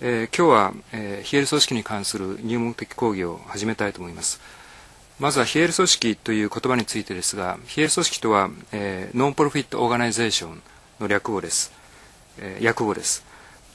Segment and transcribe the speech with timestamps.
[0.00, 4.40] 今日は、えー、非営利組織に関する入門的講義を始めたいと思います。
[5.18, 10.62] まずは非営利組織という言葉についてですが、非営利組織とは、えー、 non-profit organization
[11.00, 11.72] の略語です。
[12.38, 13.24] えー、訳語です。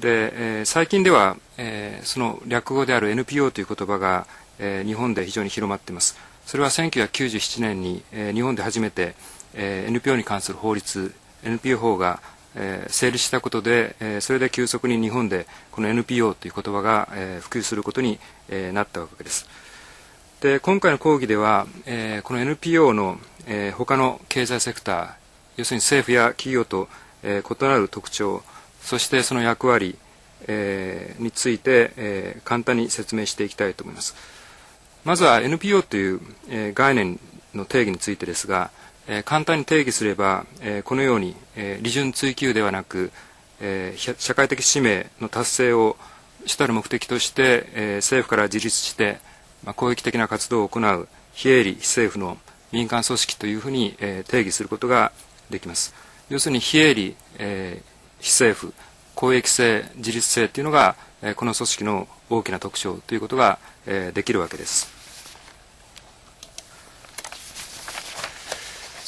[0.00, 4.26] で、えー、最近では、えー、その略語である NPO という言葉が、
[4.58, 6.18] えー、日本で非常に広まっています。
[6.46, 9.14] それは1997年に、えー、日本で初めて、
[9.54, 11.14] えー、NPO に関する法律
[11.44, 12.20] NPO 法が
[12.54, 19.48] えー、成立したことで、えー、それで急速に日本でこの NPO という言葉が、えー、普及することに、えー、なったわけです。
[20.40, 25.10] で今回の講義では、えー、この NPO の、えー、他の経済セクター
[25.56, 26.88] 要するに政府や企業と、
[27.24, 28.42] えー、異なる特徴
[28.80, 29.98] そしてその役割、
[30.46, 34.14] えー、について、えー、簡単に説明していきたいと思います。
[35.04, 37.18] まずは NPO という、えー、概念
[37.54, 38.70] の定義についてですが、
[39.08, 43.10] えー、簡単に定義すれば、えー、このように、えー、利潤追求ではなく、
[43.60, 45.96] えー、社会的使命の達成を
[46.46, 49.18] 主たる目的として、えー、政府から自立して、
[49.64, 52.38] まあ、攻撃的な活動を行う非営利非政府の
[52.70, 55.12] 民間組織というふうに、えー、定義することが
[55.50, 55.94] できます。
[56.28, 57.84] 要するに非営利、えー、
[58.20, 58.74] 非政府
[59.14, 64.97] 公益性自立性というのが、えー、この組織の大きな特徴ということが、えー、できるわけです。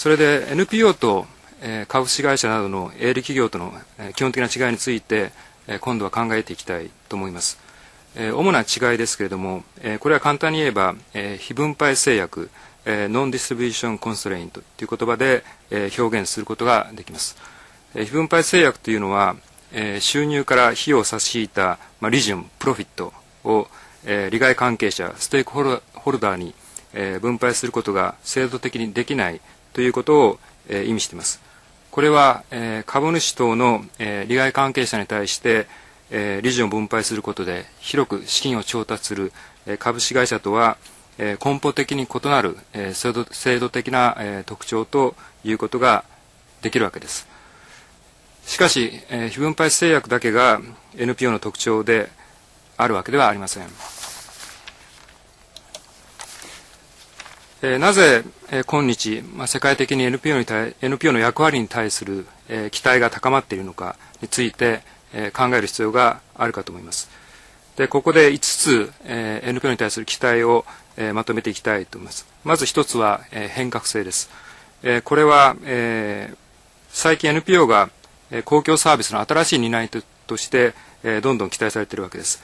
[0.00, 1.26] それで NPO と、
[1.86, 3.70] 株式会社などの営利企業との、
[4.16, 5.30] 基本的な違いについて、
[5.82, 7.58] 今度は考えていきたいと思います。
[8.16, 9.62] 主な違いですけれども、
[9.98, 10.94] これは簡単に言えば、
[11.38, 12.48] 非分配制約、
[12.86, 15.44] non-distribution constraint という言葉で、
[15.98, 17.36] 表現することができます。
[17.92, 19.36] 非分配制約というのは、
[19.98, 23.12] 収入から費用を差し引いた、まあ、リジュン、プロフィット
[23.44, 23.68] を、
[24.30, 26.54] 利害関係者、ステークホルダーに、
[27.20, 29.42] 分配することが制度的にできない
[29.72, 30.38] ということを、
[30.68, 31.40] えー、意味しています。
[31.90, 35.66] これは、えー、株主等の、えー、利害関係者に対して、
[36.10, 39.32] えー、利潤を分配することで広く資金を調達する、
[39.66, 40.76] えー、株式会社とは、
[41.18, 46.04] えー、根本的に異なる、えー、制度制度的な、えー、特徴ということが
[46.62, 47.28] できるわけです。
[48.46, 50.60] しかし、えー、非分配制約だけが
[50.96, 52.08] NPO の特徴で
[52.76, 53.68] あるわけではありません。
[57.62, 64.80] えー、なぜ、えー、今日、まあ、世界的に NPO, に対 NPO の役割に対する、えー、期待が高まっているのかについて、
[65.12, 67.10] えー、考える必要があるかと思います。
[67.76, 70.64] でここで5つ、えー、NPO に対する期待を、
[70.96, 72.26] えー、まとめていきたいと思います。
[72.44, 74.30] まず1つは、えー、変革性です。
[74.82, 76.36] えー、これは、えー、
[76.88, 77.90] 最近 NPO が、
[78.30, 80.72] えー、公共サービスの新しい担い手として、
[81.02, 82.42] えー、どんどん期待されているわけです。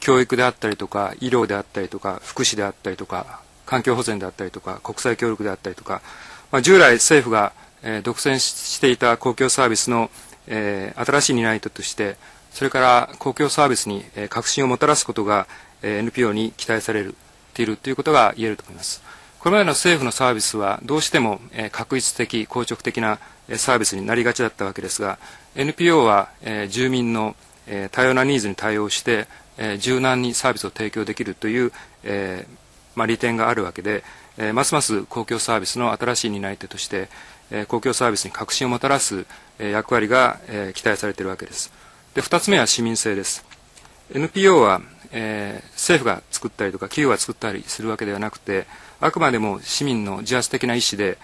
[0.00, 6.02] 教育であったりとか医療であったりとか福祉であったりとか環境保全であったりとか国際協力であったりとか、
[6.50, 10.10] まあ、従来政府が、えー、独占していた公共サービスの、
[10.48, 12.16] えー、新しい担い手として
[12.50, 15.46] それから公共サービスに、えー、革新をもたらすことが、
[15.82, 17.14] えー、NPO に期待される
[17.54, 19.02] ているということが言えると思います。
[19.38, 25.18] これまでの政府のサービスはどうしても、えー、確一的、硬直的な、えー、サービスになりがちだったわけですが
[25.54, 27.36] NPO は、えー、住民の、
[27.66, 31.72] えー、多様なニーズに対応して、えー、柔軟にサービスを提供できるという、
[32.04, 32.59] えー、
[33.00, 34.04] まあ、利点があるわけで、
[34.36, 37.08] えー、ますます公共サービスの新しい担い手として、
[37.50, 39.24] えー、公共サービスに革新をもたらす、
[39.58, 41.72] えー、役割が、えー、期待されているわけです。
[42.14, 43.42] で2つ目は市民性です。
[44.12, 48.66] NPO は、えー、政府が作ったりとか企業が作ったりするわけではなくて
[49.00, 51.16] あくまでも市民の自発的な意思で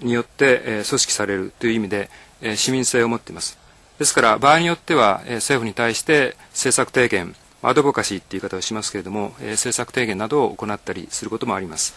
[0.00, 2.10] によって、えー、組織されるという意味で、
[2.42, 3.56] えー、市民性を持っています。
[3.98, 7.34] ですから場合によっては、えー、政府に対して政策提言
[7.68, 11.94] アドボカシーっていう言い方をしますけれども、えー、政策提言などを行ったりすることもあります。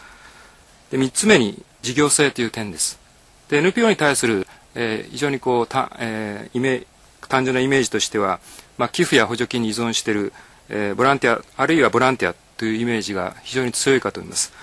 [0.92, 3.00] で3つ目に事業性という点です。
[3.50, 6.86] で NPO に対する、えー、非常にこうた、えー、イメ
[7.28, 8.40] 単純なイメージとしては、
[8.78, 10.34] まあ、寄付や補助金に依存している、
[10.70, 14.54] えー、ボランティアあるいはボランティアというイメージが非常に強いかと思います。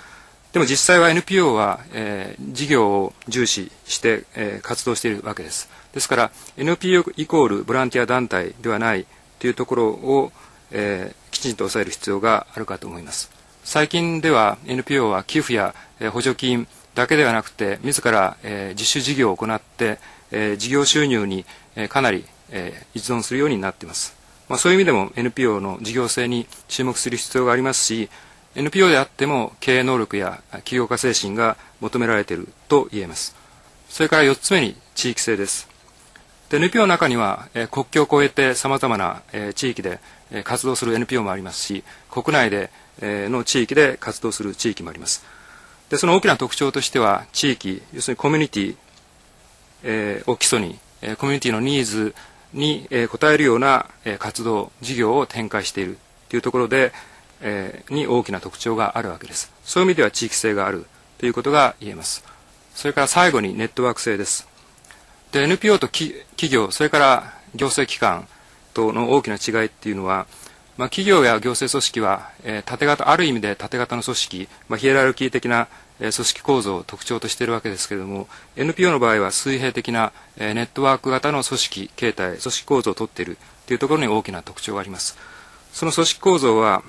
[0.53, 5.69] でも実際は NPO は、えー、事業を重視して、えー、活動しているわけです。
[5.93, 9.07] ですから NPO イコールボランティア団体ではない
[9.41, 10.33] というところを、
[10.71, 13.31] えー、きちんと抑える必要があるかと思います。
[13.65, 19.99] 最近では NPO は寄付や、えー、補助金だけではなくて自ら、えー、自主事業を行って、
[20.31, 21.45] えー、事業収入に、
[21.77, 24.17] えー、かなり、えー、依存するようになっています、
[24.49, 28.11] まあ、そういう意味でも NPO の事業性に注目する必要がありますし
[28.55, 33.35] NPO であっても経営能力や起業家精神が求められていると言えます。
[33.89, 35.69] それから4つ目に地域性です。
[36.51, 39.99] で NPO の中には、えー、国境を越えてさまざまな、えー、地域で
[40.43, 42.71] 活動する NPO もありますし国内で
[43.01, 45.25] の地域で活動する地域もあります。
[45.91, 48.77] でその大きな特徴としては地域要するにコミュニティ、
[49.83, 50.79] えー、を基礎に
[51.19, 52.15] コミュニティのニーズ
[52.55, 53.87] に応えるような
[54.19, 55.99] 活動事業を展開している
[56.31, 56.93] というところで、
[57.43, 59.53] え、に大きな特徴があるわけです。
[59.65, 60.87] そういう意味では地域性がある
[61.19, 62.25] ということが言えます。
[62.75, 64.49] それから最後にネットワーク性です。
[65.33, 68.29] で NPO と企業それから行政機関
[68.75, 70.27] との大きな違いっていうのは、
[70.77, 75.69] まあ、企業や行政組織は、えー、縦型ある意味で縦型の組織、まあ、ヒエラルキー的な、
[76.01, 78.27] えー、組織構造を特徴としているわけですけれども
[78.57, 85.17] NPO の場合は水平的な、えー、ネットワーク型の組織形態組織構造をとっているというところに大きな特徴があります。
[85.73, 86.83] その組織構造は、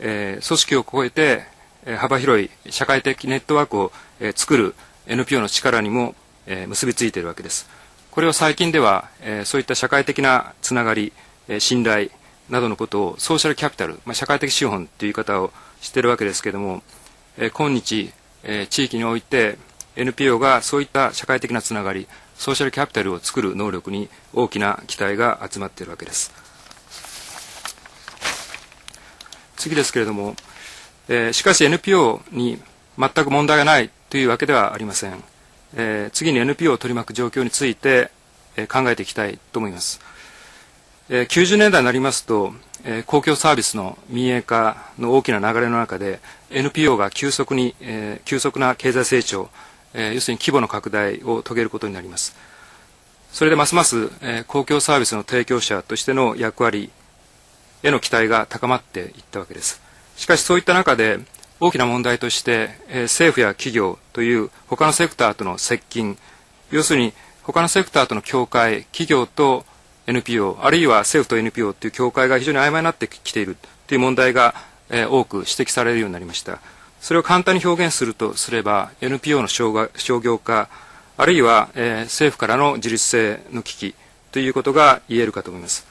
[0.00, 1.44] えー、組織を超えて、
[1.84, 4.74] えー、幅広い社会的ネットワークを、えー、作る
[5.06, 6.14] NPO の力にも、
[6.46, 7.68] えー、結びついているわけです。
[8.16, 11.12] これを最近では、えー、そういった社会的なつながり、
[11.48, 12.08] えー、信頼
[12.48, 15.50] などのことをソーシャルキャピタル、まあ、社会的資本という言い方を
[15.82, 16.82] しているわけですけれども、
[17.36, 18.10] えー、今日、
[18.42, 19.58] えー、地域において
[19.96, 26.32] NPO がそういった社会的なつながりソーシャルキャピタルを作る能力に大きな期待が集まっているわけです。
[29.58, 30.36] 次ですけれども、
[31.10, 32.62] えー、しかし NPO に
[32.98, 35.22] 全く問題がないというわけではありません、
[35.76, 38.10] えー、次に NPO を取り巻く状況について、
[38.56, 40.00] えー、考えていきたいと思います。
[41.08, 42.52] えー、90年代になりますと、
[42.84, 46.20] えー、公共サービスの民営化の大きな流れの中で
[46.50, 49.50] NPO が急速に、えー、急速な経済成長、
[49.94, 52.36] えー、要するに規模の拡大を遂げることになります。
[53.30, 56.90] それでますます、えー、公共サービスの提供者としての役割
[57.82, 59.80] への期待が高まっていったわけです。
[60.16, 61.20] しかしそういった中で
[61.58, 66.18] 大きな問題として、え、政府や企業という他のセクターとの接近
[66.70, 67.12] 要するに
[67.42, 69.64] 他のセクターとの境界企業と
[70.06, 73.56] NPO あるいは政府と NPO という境界が非常に曖昧になってきている
[73.86, 74.54] という問題が、
[74.90, 76.58] え、多く指摘されるようになりました。
[77.00, 79.72] それを簡単に表現するとすれば NPO の商
[80.20, 80.68] 業化
[81.16, 83.94] あるいは、え、政府からの自立性の危機
[84.32, 85.86] ということが言えるかと思います。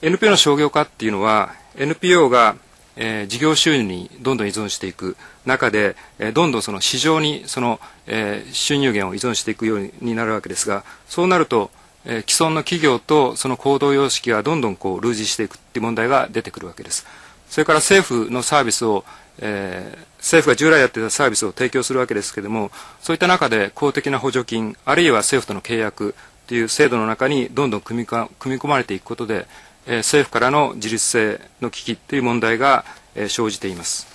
[0.00, 2.56] NPO の商業化っていうのは NPO が、
[2.96, 5.16] えー、事業収入にどんどん依存していく
[5.46, 11.70] 中で、えー、どんどんその市場にその、えー、収入源を依存していくようになるわけですがそうなると
[12.04, 17.06] え既存の企業とその行動様式がどんどんこう類似していくっていう問題が出てくるわけです。
[17.48, 19.04] それから政府のサービスを、
[19.38, 22.70] えー、政府が従来やっていたサービスを提供するわけですけれども
[23.00, 26.14] そういった中で公的な補助金あるいは政府との契約
[26.46, 29.46] という制度の中にどんどん組み組み込まれていくことで、
[29.92, 32.84] え、政府からの自立性の危機という問題が、
[33.16, 34.06] え、生じています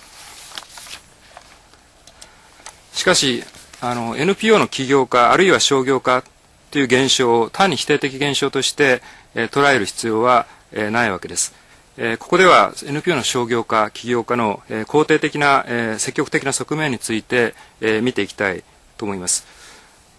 [2.94, 3.44] しかし
[3.82, 6.24] あの NPO の起業家あるいは商業化
[6.70, 9.02] という現象を単に否定的現象として、
[9.34, 11.54] え、捉える必要は、え、ないわけです。
[11.98, 18.64] え、ここでは NPO の商業化、起業家の、え、肯定的な、え、積極的な側面について、え、見ていきたい
[18.96, 19.46] と思います。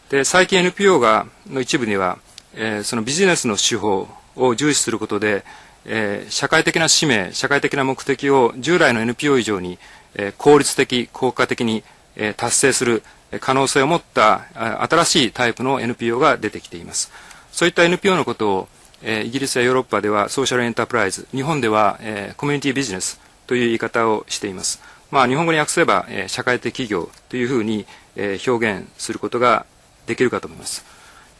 [0.09, 2.19] で最近 NPO がの一部には、
[2.53, 4.07] え、そのビジネスの手法
[4.37, 5.43] を重視することで、
[5.85, 9.79] えー、社会的な使命、社会的な目的を従来の NPO 以上に、
[10.15, 11.83] えー、効率的、効果的に、
[12.15, 13.03] えー、達成する、
[13.41, 14.45] 可能性を持った
[14.89, 17.11] 新しいタイプの NPO が出てきています。
[17.51, 18.67] そういった NPO のことを、
[19.03, 24.81] えイギリスやヨーロッパではソーシャルエンタープライズ日本では、えコミュニティビジネスという言い方をしています。
[25.11, 29.65] まあ日本語に訳せば、え社会的企業というふうに、え表現することが
[30.05, 30.96] できるかと思います。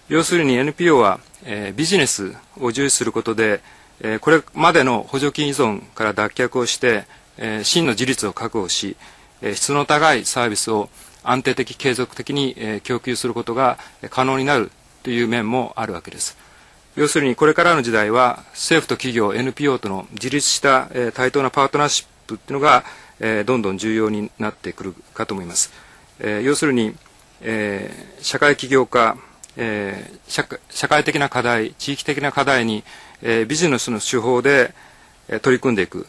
[0.10, 3.62] 要するに NPO は、えビジネスを重視することで、
[4.02, 7.06] えこれまでの補助金依存から脱却をして、
[7.38, 8.96] え真の自立を確保し、
[9.42, 10.90] え質の高いサービスを
[11.24, 13.78] 安定的継続的に、え供給することが
[14.10, 14.72] 可能になる
[15.04, 16.38] という面もあるわけです。
[16.96, 22.86] 要するにこれからの時代は政府と企業 NPO との自立した、え対等なパートナーシップっていうのが、
[23.20, 25.74] えどんどん重要になってくるかと思います、
[26.22, 26.96] え要するに、
[27.42, 29.18] え社会起業家、
[29.58, 32.84] え社社会的な課題地域的な課題に、
[33.22, 34.74] えビジネスの手法で、
[35.28, 36.08] え取り組んでいく。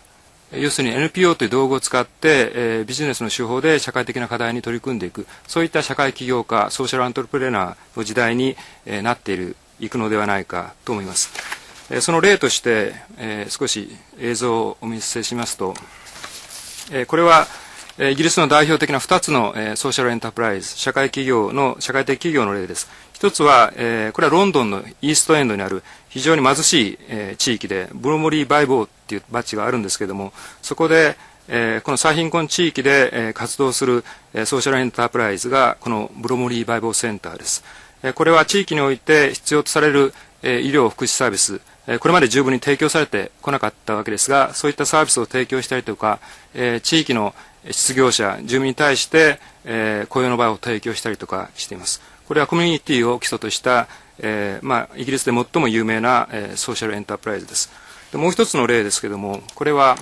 [0.52, 5.26] 要するに NPO という道具を使って、えー、ビジネスの手法で社会的な課題に取り組んでいく。
[5.47, 11.31] そういった社会起業家ソーシャルアントレプレナーの時代に、えー、なっているいくのではないかと思います、
[11.90, 15.75] えー、その例として、えー、少し映像をお見せしますと、
[16.90, 17.47] えー、これは
[18.00, 22.88] イギリスの代表的な2つの、ソーシャルエンタープライズ社会企業の社会的企業の例です。
[23.12, 31.17] 一つは、これはロンドンのイーストエンドにある非常に貧しい、地域でブロモリー・バイボーっていうバッジがあるんですけれどもそこで、
[31.49, 34.05] この最貧困地域で、活動する、
[34.47, 37.64] ソーシャルエンタープライズがこのブロモリー・バイボーセンターです、
[38.14, 40.14] これは地域において必要とされる、
[40.45, 41.61] 医療福祉サービス
[41.99, 46.21] これまで十分に提供されてこなかったわけですがそういったサービスを提供したりとか、
[46.83, 47.35] 地域の
[47.71, 53.88] 失業者住民に対して、えー、雇用の場を提供したりとかしていますこれはコミュニティを基礎とした、
[54.19, 57.71] えーまあ、イギリスで最も有名な、えー、ソーシャルエンタープライズです
[58.12, 59.97] でもう一つの例ですけどもこれは、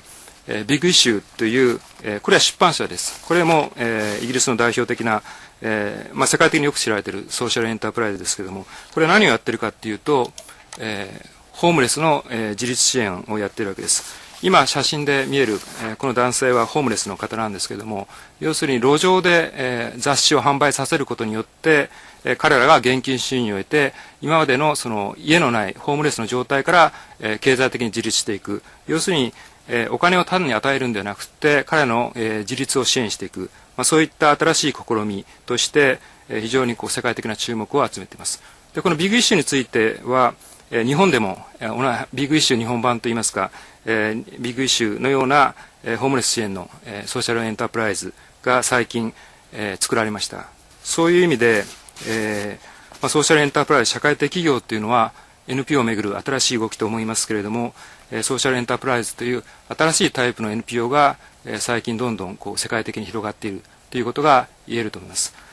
[0.49, 3.25] えー、ビッグイシューという、えー、これは出版社です。
[3.27, 5.23] これも、えー、イギリスの代表的な、
[5.61, 10.33] えーまあ、世界的によく知られているソーシャルエンタープライズですけども、これは何をやっているかっていうと、
[10.79, 14.26] えー、ホームレスの、えー、自立支援をやっているわけです。
[14.43, 18.07] 今写真で見える、えー、この男性はホームレスの方なんですけれども
[18.39, 21.89] 要するに路上で、えー、雑誌を販売させることによって、
[22.25, 28.63] えー、彼らが現金収入を得て今までのその家のないホームレスの状態から、えー、経済的に自立していく。
[28.87, 29.33] 要するに、
[29.69, 38.43] えー、お金を単に与えるんではなくて彼の、えー、自立を支援していく、まあ、そういった新しい試みとして、えー、非常にこう世界的な注目を集めています。
[38.75, 40.35] でこのビッグイシューについては
[40.71, 41.39] え日本でも、
[42.13, 43.51] ビッグイシュー日本版といいますか、
[43.85, 45.55] えビッグイシューのような、
[45.85, 49.15] えホームレス支援の、え social enterprise が最近、
[49.53, 50.47] え作られました
[50.83, 51.65] そういう意味で、
[52.09, 52.59] え
[53.01, 55.13] ま social enterprise 社会的企業というのは
[55.47, 57.73] NPO をめぐる新しい動きと思いますけれども、
[58.11, 65.46] え social enterprise という新しいタイプの NPO が、え最近どんどんこう世界的に広がっているということが言えると思います。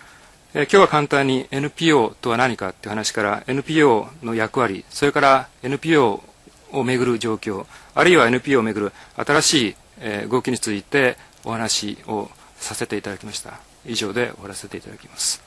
[0.55, 6.23] え今日は簡単に NPO とは何かという話から NPO の役割それから NPO
[6.71, 13.59] をめぐる状況あるいは NPO をめぐる新しい、え動きについてお話をさせていただきました。
[13.85, 15.43] 以上で終わらせていただきます。